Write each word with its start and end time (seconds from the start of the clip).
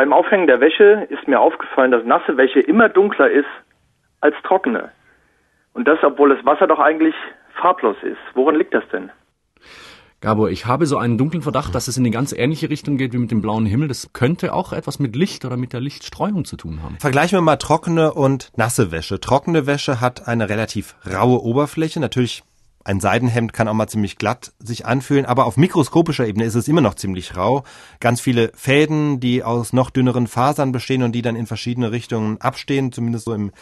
Beim 0.00 0.14
Aufhängen 0.14 0.46
der 0.46 0.62
Wäsche 0.62 1.06
ist 1.10 1.28
mir 1.28 1.38
aufgefallen, 1.38 1.90
dass 1.90 2.06
nasse 2.06 2.38
Wäsche 2.38 2.58
immer 2.60 2.88
dunkler 2.88 3.30
ist 3.30 3.44
als 4.22 4.34
trockene. 4.44 4.88
Und 5.74 5.86
das, 5.86 5.98
obwohl 6.02 6.34
das 6.34 6.42
Wasser 6.46 6.66
doch 6.66 6.78
eigentlich 6.78 7.14
farblos 7.60 7.98
ist. 8.02 8.16
Woran 8.32 8.54
liegt 8.54 8.72
das 8.72 8.82
denn? 8.90 9.10
Gabor, 10.22 10.48
ich 10.48 10.64
habe 10.64 10.86
so 10.86 10.96
einen 10.96 11.18
dunklen 11.18 11.42
Verdacht, 11.42 11.74
dass 11.74 11.86
es 11.86 11.98
in 11.98 12.04
eine 12.04 12.12
ganz 12.12 12.32
ähnliche 12.32 12.70
Richtung 12.70 12.96
geht 12.96 13.12
wie 13.12 13.18
mit 13.18 13.30
dem 13.30 13.42
blauen 13.42 13.66
Himmel. 13.66 13.88
Das 13.88 14.14
könnte 14.14 14.54
auch 14.54 14.72
etwas 14.72 15.00
mit 15.00 15.16
Licht 15.16 15.44
oder 15.44 15.58
mit 15.58 15.74
der 15.74 15.80
Lichtstreuung 15.82 16.46
zu 16.46 16.56
tun 16.56 16.82
haben. 16.82 16.96
Vergleichen 16.98 17.36
wir 17.36 17.42
mal 17.42 17.56
trockene 17.56 18.14
und 18.14 18.52
nasse 18.56 18.92
Wäsche. 18.92 19.20
Trockene 19.20 19.66
Wäsche 19.66 20.00
hat 20.00 20.26
eine 20.26 20.48
relativ 20.48 20.96
raue 21.06 21.42
Oberfläche. 21.42 22.00
Natürlich 22.00 22.42
ein 22.82 22.98
Seidenhemd 22.98 23.52
kann 23.52 23.68
auch 23.68 23.74
mal 23.74 23.88
ziemlich 23.88 24.16
glatt 24.16 24.52
sich 24.58 24.86
anfühlen, 24.86 25.26
aber 25.26 25.44
auf 25.44 25.58
mikroskopischer 25.58 26.26
Ebene 26.26 26.46
ist 26.46 26.54
es 26.54 26.66
immer 26.66 26.80
noch 26.80 26.94
ziemlich 26.94 27.36
rau. 27.36 27.64
Ganz 28.00 28.22
viele 28.22 28.52
Fäden, 28.54 29.20
die 29.20 29.44
aus 29.44 29.74
noch 29.74 29.90
dünneren 29.90 30.26
Fasern 30.26 30.72
bestehen 30.72 31.02
und 31.02 31.12
die 31.12 31.20
dann 31.20 31.36
in 31.36 31.46
verschiedene 31.46 31.92
Richtungen 31.92 32.40
abstehen, 32.40 32.90
zumindest 32.90 33.26
so 33.26 33.34
im 33.34 33.52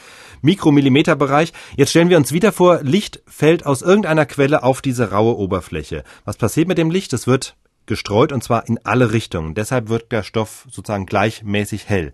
Mikromillimeterbereich. 0.43 1.53
Jetzt 1.77 1.91
stellen 1.91 2.11
wir 2.11 2.17
uns 2.17 2.33
wieder 2.33 2.53
vor, 2.53 2.81
Licht 2.83 3.21
fällt 3.27 3.67
aus 3.67 3.83
irgendeiner 3.83 4.25
Quelle 4.25 4.63
auf 4.63 4.83
diese 4.83 5.11
raue 5.11 5.37
Oberfläche. 5.37 6.05
Was 6.25 6.37
passiert 6.37 6.69
mit 6.69 6.79
dem 6.79 6.91
Licht? 6.91 7.13
Es 7.13 7.27
wird 7.27 7.57
gestreut 7.89 8.33
und 8.33 8.45
zwar 8.45 8.69
in 8.69 8.79
alle 8.85 9.13
Richtungen. 9.13 9.55
Deshalb 9.55 9.89
wird 9.89 10.13
der 10.13 10.23
Stoff 10.23 10.67
sozusagen 10.71 11.07
gleichmäßig 11.07 11.89
hell. 11.89 12.13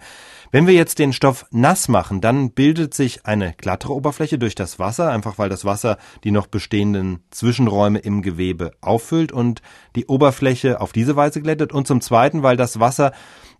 Wenn 0.50 0.66
wir 0.66 0.74
jetzt 0.74 0.98
den 0.98 1.12
Stoff 1.12 1.44
nass 1.50 1.88
machen, 1.88 2.20
dann 2.20 2.52
bildet 2.52 2.94
sich 2.94 3.26
eine 3.26 3.54
glattere 3.58 3.92
Oberfläche 3.92 4.38
durch 4.38 4.54
das 4.54 4.78
Wasser, 4.78 5.10
einfach 5.10 5.36
weil 5.36 5.48
das 5.48 5.64
Wasser 5.64 5.98
die 6.22 6.30
noch 6.30 6.46
bestehenden 6.46 7.24
Zwischenräume 7.30 7.98
im 7.98 8.22
Gewebe 8.22 8.72
auffüllt 8.80 9.32
und 9.32 9.60
die 9.96 10.06
Oberfläche 10.06 10.80
auf 10.80 10.92
diese 10.92 11.16
Weise 11.16 11.42
glättet. 11.42 11.72
Und 11.72 11.86
zum 11.86 12.00
Zweiten, 12.00 12.42
weil 12.42 12.56
das 12.56 12.80
Wasser 12.80 13.12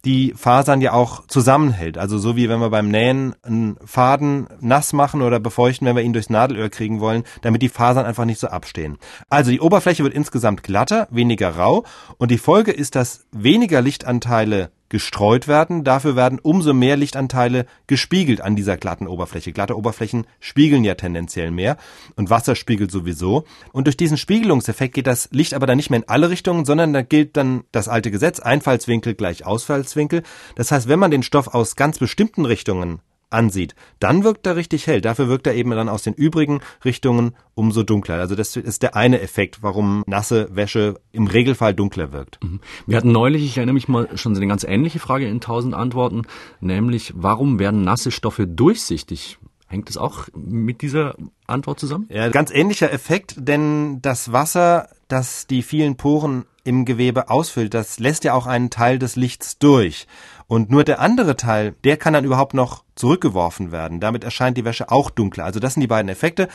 die 0.05 0.35
Fasern 0.37 0.81
ja 0.81 0.93
auch 0.93 1.27
zusammenhält. 1.27 1.99
Also 1.99 2.19
so 2.19 2.37
wie 2.37 2.49
wenn 2.49 2.61
wir 2.61 2.71
beim 2.71 2.89
Nähen 2.89 3.35
einen 3.43 3.77
Faden 3.85 4.47
nass 4.61 4.93
machen 4.93 5.23
oder 5.23 5.41
befeuchten, 5.41 5.87
wenn 5.87 5.97
wir 5.97 6.03
ihn 6.03 6.13
durchs 6.13 6.31
Nadelöhr 6.31 6.69
kriegen 6.69 7.01
wollen, 7.01 7.25
damit 7.43 7.63
die 7.63 7.69
Fasern 7.69 8.07
einfach 8.07 8.25
nicht 8.25 8.41
so 8.41 8.49
abstehen. 8.49 8.99
Also 9.29 9.51
die 9.51 9.61
Oberfläche 9.61 10.03
wird 10.03 10.15
insgesamt 10.15 10.63
glatter, 10.63 11.09
weniger 11.11 11.57
rau 11.57 11.85
und 12.19 12.31
die 12.31 12.39
Folge 12.39 12.73
ist, 12.73 12.95
dass 12.95 13.27
weniger 13.33 13.81
Lichtanteile 13.81 14.71
gestreut 14.95 15.49
werden. 15.49 15.83
Dafür 15.83 16.15
werden 16.15 16.39
umso 16.41 16.73
mehr 16.73 16.97
Lichtanteile 16.97 17.67
gespiegelt 17.89 18.41
an 18.41 18.55
dieser 18.55 18.77
glatten 18.77 19.09
Oberfläche. 19.09 19.53
Glatte 19.53 19.77
Oberflächen 19.77 20.25
spiegeln 20.39 20.85
ja 20.85 20.95
tendenziell 20.95 21.51
mehr 21.51 21.79
und 22.15 22.31
Wasser 22.31 22.55
spiegelt 22.55 22.93
sowieso. 22.93 23.43
Und 23.73 23.89
durch 23.89 23.97
diesen 23.97 24.17
Spiegelungseffekt 24.17 24.95
geht 24.95 25.09
das 25.09 25.29
Licht 25.33 25.53
aber 25.53 25.67
dann 25.67 25.79
nicht 25.79 25.91
mehr 25.91 25.99
in 25.99 26.09
alle 26.09 26.31
Richtungen, 26.31 26.65
sondern 26.65 26.93
da 26.93 27.03
gilt 27.03 27.37
dann 27.37 27.65
das 27.73 27.89
alte 27.89 28.13
Gesetz, 28.13 28.39
Einfallswinkel 28.39 29.15
gleich 29.15 29.45
Ausfallswinkel. 29.45 30.23
Das 30.55 30.71
heißt, 30.71 30.87
wenn 30.87 31.01
man 31.01 31.11
den 31.11 31.25
Stoff 31.25 31.49
aus 31.49 31.75
ganz 31.75 31.99
bestimmten 31.99 32.45
Richtungen 32.45 33.01
ansieht, 33.35 33.75
dann 34.01 34.25
wirkt 34.25 34.47
er 34.47 34.57
richtig 34.57 34.87
hell. 34.87 35.01
Dafür 35.01 35.29
wirkt 35.29 35.47
er 35.47 35.55
eben 35.55 35.71
dann 35.71 35.89
aus 35.89 36.03
den 36.03 36.15
übrigen 36.15 36.61
Richtungen 36.85 37.35
umso 37.55 37.83
dunkler. 37.83 38.17
Also 38.17 38.35
das 38.35 38.57
ist 38.57 38.83
der 38.83 38.97
eine 38.97 39.21
Effekt, 39.21 39.63
warum 39.63 40.03
nasse 40.07 40.49
Wäsche 40.55 41.01
im 41.13 41.27
Regelfall 41.27 41.75
dunkler 41.75 42.13
wirkt. 42.13 42.43
Mhm. 42.43 42.61
Wir 42.87 42.97
hatten 42.97 43.13
neulich, 43.13 43.45
ich 43.45 43.57
erinnere 43.57 43.75
mich 43.75 43.89
mal, 43.89 44.17
schon 44.17 44.35
so 44.35 44.41
eine 44.41 44.49
ganz 44.49 44.65
ähnliche 44.65 44.99
Frage 44.99 45.29
in 45.29 45.41
tausend 45.41 45.75
Antworten, 45.75 46.23
nämlich 46.61 47.13
warum 47.17 47.59
werden 47.59 47.85
nasse 47.85 48.11
Stoffe 48.11 48.47
durchsichtig? 48.47 49.39
Hängt 49.67 49.91
es 49.91 49.97
auch 49.97 50.29
mit 50.35 50.83
dieser 50.83 51.17
Antwort 51.47 51.81
zusammen? 51.81 52.07
Ja, 52.09 52.29
ganz 52.29 52.51
ähnlicher 52.53 52.93
Effekt, 52.93 53.35
denn 53.39 54.01
das 54.03 54.31
Wasser, 54.31 54.89
das 55.09 55.47
die 55.47 55.63
vielen 55.63 55.97
Poren 55.97 56.45
im 56.65 56.85
Gewebe 56.85 57.29
ausfüllt, 57.29 57.75
das 57.75 57.99
lässt 57.99 58.25
ja 58.25 58.35
auch 58.35 58.47
einen 58.47 58.71
Teil 58.71 58.99
des 58.99 59.17
Lichts 59.17 59.59
durch. 59.59 60.07
Und 60.47 60.71
nur 60.71 60.85
der 60.85 61.01
andere 61.01 61.37
Teil, 61.37 61.75
der 61.85 61.97
kann 61.97 62.13
dann 62.13 62.25
überhaupt 62.25 62.55
noch 62.55 62.85
zurückgeworfen 62.95 63.73
werden. 63.73 64.01
Damit 64.01 64.25
erscheint 64.25 64.57
die 64.57 64.65
Wäsche 64.65 64.91
auch 64.91 65.11
dunkler. 65.11 65.45
Also 65.45 65.61
das 65.61 65.75
sind 65.75 65.81
die 65.81 65.87
beiden 65.87 66.09
Effekte. 66.09 66.49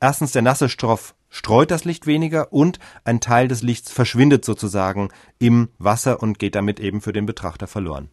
Erstens, 0.00 0.32
der 0.32 0.42
nasse 0.42 0.68
Stoff 0.68 1.14
streut 1.30 1.70
das 1.70 1.84
Licht 1.84 2.06
weniger 2.06 2.52
und 2.52 2.78
ein 3.04 3.20
Teil 3.20 3.48
des 3.48 3.62
Lichts 3.62 3.92
verschwindet 3.92 4.44
sozusagen 4.44 5.10
im 5.38 5.68
Wasser 5.78 6.22
und 6.22 6.38
geht 6.38 6.54
damit 6.54 6.80
eben 6.80 7.00
für 7.00 7.12
den 7.12 7.26
Betrachter 7.26 7.66
verloren. 7.66 8.10